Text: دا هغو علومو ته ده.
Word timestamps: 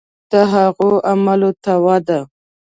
دا 0.31 0.41
هغو 0.53 0.91
علومو 1.09 1.49
ته 1.63 1.73
ده. 2.07 2.19